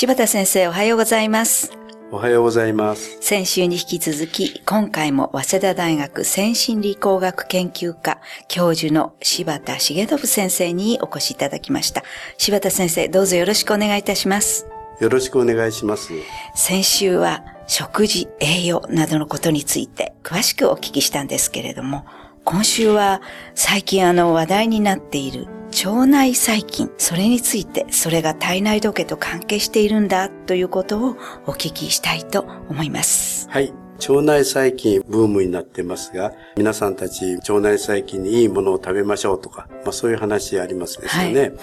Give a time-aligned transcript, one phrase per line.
[0.00, 1.72] 柴田先生おはようございます。
[2.12, 3.18] おはようございます。
[3.20, 12.04] 先週に引き続き、今回も早稲田大学先進理工学研究科教授の柴田重信先生にお越しいただきました。
[12.36, 14.68] 柴田先生、どうぞよろしくお願いいたします。
[15.00, 16.12] よろしくお願いします。
[16.54, 22.06] 先週は食事、栄養などのことについて詳しくお聞きしたんですけれども、
[22.44, 23.20] 今週は
[23.56, 25.48] 最近あの話題になっている
[25.84, 33.48] 腸内細菌、それについて、それが体内時計と関係しているんだということをお聞きしたいと思います。
[33.48, 33.72] はい。
[34.08, 41.40] 腸内細菌ブームになってますが、皆さんたち腸内細菌にいいものを食べましょうとか、まあそういう話ありますですよね。
[41.40, 41.50] はい。
[41.50, 41.54] はい、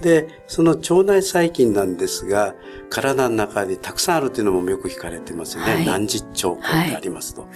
[0.00, 2.54] で、その腸内細菌なんですが、
[2.88, 5.74] 体の中にたくさんあるというのもよく聞かれてますよね。
[5.74, 7.42] はい、何十兆個ってありますと。
[7.42, 7.48] は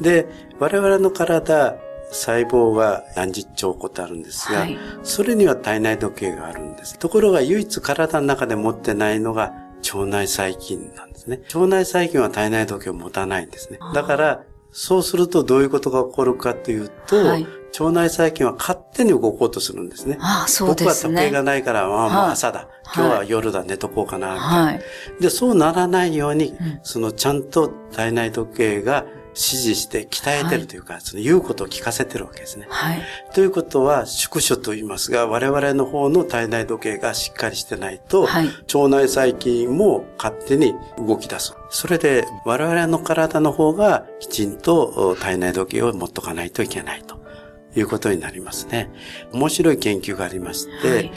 [0.00, 0.26] い、で、
[0.58, 1.76] 我々の体、
[2.10, 6.98] 細胞が何十兆個ってあるんですが、はい、それには体内時計があるんです。
[6.98, 9.54] ところが唯一体の中で持ってないのが
[9.94, 11.40] 腸内細菌なんですね。
[11.54, 13.78] 腸内細菌は体内時計を持たないんですね。
[13.94, 17.46] だから、そうするとどういうことが起こるかというと、はい、
[17.78, 20.18] 腸内細菌は勝手に動こうとするんですね。
[20.20, 21.14] ああそうですね。
[21.14, 24.80] 僕は時計がないから、まあ、まあ朝だ、今日は夜だ、寝とこうかな、はい。
[25.20, 32.66] で、そうならないように、うん、そのちゃんと体内時計が指示して鍛えてるというか、はい、その言うことを聞かせてるわけですね。
[32.70, 33.02] はい。
[33.34, 41.54] ということは、宿所と言いますが、我々の方の体内時計がしっかりしてないと、はい、腸内細菌も勝手に動き出す。
[41.70, 47.16] それで、我々の体の方がきちんと体内時計を持っとかないといけないと
[47.76, 48.90] いうことになりますね。
[49.32, 51.12] 面白い研究がありまして、はい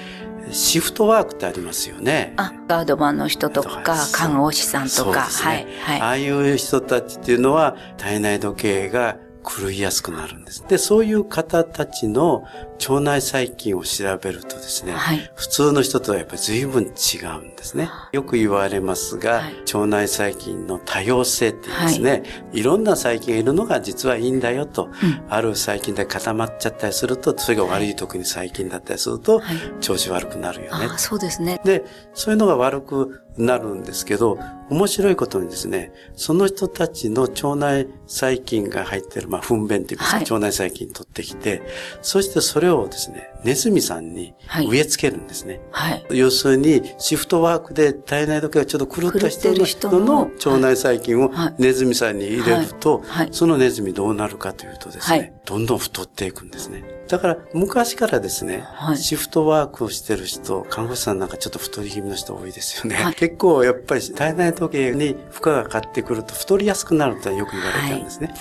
[0.51, 2.33] シフトワークってありますよね。
[2.37, 6.01] あ、ガードマンの人とか、看護師さんとか、ね、はい、はい。
[6.01, 10.65] ああいう人たちっていうのは、体内時計が狂いやすくなるんです。
[10.67, 12.43] で、そういう方たちの
[12.79, 17.89] 腸内細菌を調べるとですね、はい、普通の人とはやっぱり随分違うんですね。
[18.11, 24.91] よく言われますが、はい、腸内細菌の多様性っていうですね、はい、いろんな細菌がいるのが実はいいんだよと、うん、
[25.29, 29.41] ある細菌で固まっちゃったりすると、それが悪い時に細菌だったりすると、
[29.81, 30.89] 調子悪くなるよね。
[30.97, 31.61] そうですね。
[31.63, 34.37] で、そういうのが悪くなるんですけど、
[34.69, 41.61] 面白いことにですね、その人たちの腸内細菌が入ってる、まあ、糞便っていうか、はい、腸内細菌取ってきて、
[42.01, 44.33] そしてそれをですね、ネズミさんに
[44.67, 45.61] 植え付けるんですね。
[45.71, 46.05] はい。
[46.11, 56.83] 要するに、シフトワークで体内時計がちょっと狂った人の人の腸内細菌をネズミさんに入れると、はい、そのネズミどうなるかというとですね、どんどん太っていくんですね。
[57.07, 62.97] だから昔からですね、はい、シフトワークをしてる人、看護師さんなんかちょっと太り気味の人多いですよね。
[62.97, 68.31] はい、結構やっぱり体内時計に負荷がかかってくると太りやすくなるとよく言われたんですね。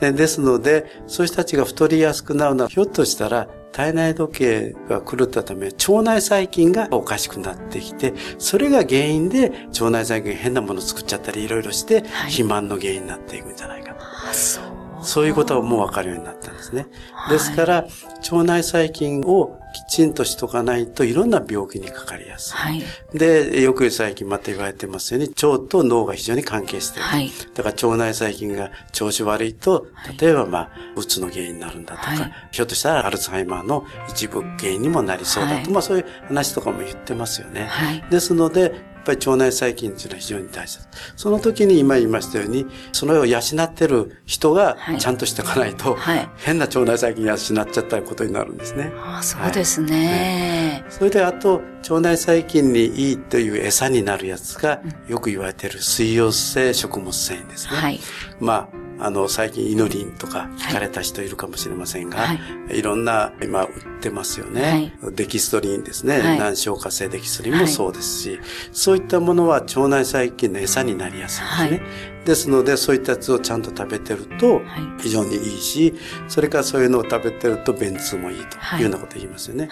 [0.00, 14.04] はい、ですので、そういう人たちが太りやすくなるのはひょっとしたら体内時計が狂ったため、腸内細菌がおかしくなってきて、それが原因で腸内細菌が変なものを作っちゃったりいろいろして、肥満の原因になっていくんじゃないかと。
[14.32, 14.79] そう
[15.26, 16.86] いうことはもうわかるようになったんですね。
[17.28, 17.86] ですから、
[18.30, 22.56] 腸内細菌をきちんとしとかないといろんな病気にかかりやすい。
[22.56, 22.82] はい、
[23.14, 27.08] で、よく最近また言われてますように、腸と脳が非常に関係している。
[27.08, 29.86] はい、だから腸内細菌が調子悪いと、
[30.18, 37.70] 例えばまあ、うつの原因になるんだとか、はい、ひょっとしたらアルツハイマーの一部原因にもなりそうだと、まあそういう話とかも言ってますよね。
[38.10, 40.86] ですので、っぱり腸内細菌っていうのは非常に大切。
[41.16, 48.92] その時に今言いましたように、そのを養ってる人がちゃんとしておかないと、はい、変な腸内細菌養っちゃったことになるんですね。
[48.96, 57.76] ああそうですね、はい、それであと、腸内細菌にいいという餌になるやつが、よく言われている水溶性食物繊維ですね。
[57.76, 58.00] はい、
[58.38, 62.34] まああの、最近イノリンとか聞かれた人いるかもしれませんが、は
[62.70, 64.94] い、いろんな、今売ってますよね。
[65.02, 66.20] はい、デキストリンですね。
[66.20, 68.40] はい、難消化性デキストリンもそうですし、
[68.72, 72.10] そういったものは腸内細菌の餌になりやすいんですね。
[72.24, 74.60] ですので、そういったやつをちゃんと食べてると、
[75.00, 75.94] 非常にいいし、
[76.28, 79.68] それからそういうのを食べてると便通もいいというようなことを言いますよね。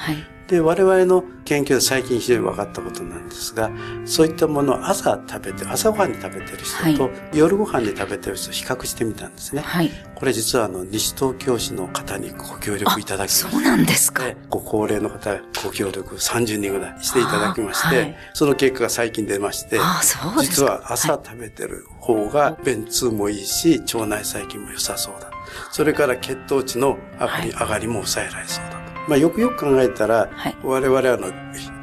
[0.49, 3.71] はいで、我々の研究で最近非常に分かったことなんですが、
[4.07, 9.61] そういったものを朝食べて、朝ごはんに食べてる人と、夜ごはんに食べてる人を比較してみたんですね。
[9.61, 13.51] はい、これ実はあの、西東京市の方にご協力いただきまして。
[13.51, 14.25] そうなんですか。
[14.49, 19.79] ご高齢の方、ご協力30人ぐらいしていただきまして、はい、その結果が最近出まして、
[20.41, 25.31] 実は朝食べてる方が便通もいいし、腸内細菌も良さそうだ。
[25.73, 28.78] それから血糖値の上がりも抑えられそうだ。
[29.09, 31.33] まあ、よくよく考えたら、はい、我々はあの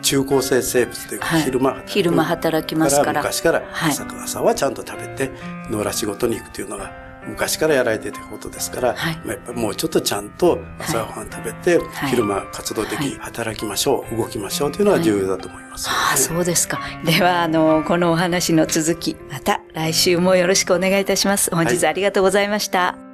[0.02, 3.22] 中高生生物というか、昼間働昼間働きますから。
[3.22, 5.32] 昔から朝,、朝はちゃんと食べて
[5.70, 6.92] 野良仕事に行くというのが
[7.28, 16.80] 昔からやられてたことですから、はい、やっぱりもうちょっとちゃんと朝ごはん食べて、はい、昼間活動的に働きましょう、動きましょうというのは重要だと思います、ね、ああ、そうですか。
[17.04, 21.50] では、あの、このお話の続き、また来週もよろしくお願いいたします。
[21.54, 23.05] 本日ありがとうございました。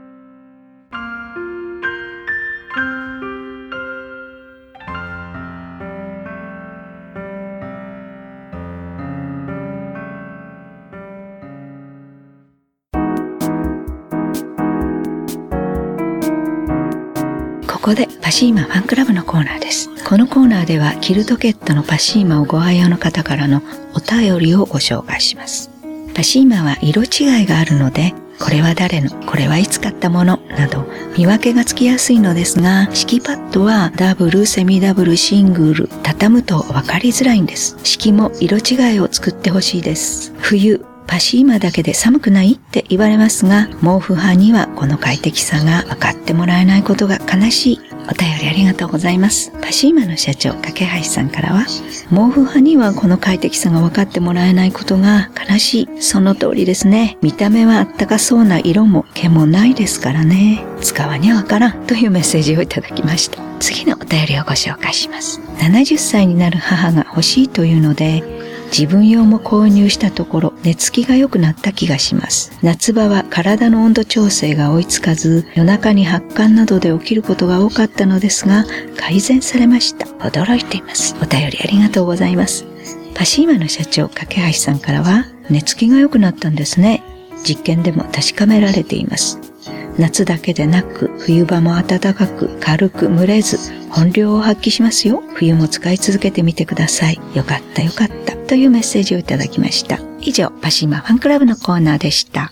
[17.81, 19.89] ここでパシーマファンクラブのコーナーです。
[20.06, 23.63] このコーナーではキルトケットのパシーマをご愛用の方からの
[23.95, 25.72] お便りをご紹介します。
[26.13, 30.86] パシーマは色違いがあるので、これは誰の、これはいつ買ったもの、など
[31.18, 37.77] 見分けがつきやすいのですが、敷きパッドはダブル、セミダブル、シングル、畳むと分かりづらいんです。
[37.81, 40.34] 敷も色違いを作ってほしいです。
[40.38, 47.80] 冬、パシーマだけで寒くないって言われますが、毛布派にはこの快適さが分かってもらえないことが悲しい。
[48.09, 49.51] お便りありがとうございます。
[49.62, 51.65] パシーマの社長、架橋さんからは、
[52.09, 56.01] 毛布派にはこの快適さが分かってもらえないことが悲しい。
[56.01, 57.18] その通りですね。
[57.21, 60.63] 見た目はあったかそうな色も毛もないですからね。
[60.81, 63.39] 使わにゃわからんというメッセージをいただきました。
[63.59, 65.39] 次のお便りをご紹介します。
[65.59, 68.40] 70歳になる母が欲しいというので、
[68.71, 72.57] 自分用も購入したところ寝つきが良くなった気がします。
[72.63, 78.65] 夏場は体の温度調整が追いつかず夜中に発汗などで起きることが多かったのですが
[78.97, 80.06] 改善されました。
[80.25, 81.15] 驚いています。
[81.21, 82.65] お便りありがとうございます。
[83.13, 87.03] パシーマの社長、架橋さんからは寝つきが良くなったんですね。
[87.44, 89.50] 実験でも確かめられています。
[89.97, 93.57] 夏だけでなく冬場も暖かく軽く蒸れず
[93.89, 95.21] 本領を発揮しますよ。
[95.35, 97.19] 冬も使い続けてみてください。
[97.35, 98.35] よかったよかった。
[98.35, 99.99] というメッセージをいただきました。
[100.21, 102.51] 以上、パシーマファンクラブのコーナーでした。